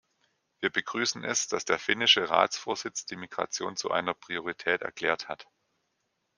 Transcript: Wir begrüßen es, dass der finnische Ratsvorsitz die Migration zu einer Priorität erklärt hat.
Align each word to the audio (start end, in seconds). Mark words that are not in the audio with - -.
Wir 0.61 0.71
begrüßen 0.71 1.23
es, 1.23 1.47
dass 1.47 1.63
der 1.63 1.77
finnische 1.77 2.27
Ratsvorsitz 2.31 3.05
die 3.05 3.17
Migration 3.17 3.75
zu 3.77 3.91
einer 3.91 4.15
Priorität 4.15 4.81
erklärt 4.81 5.29
hat. 5.29 5.47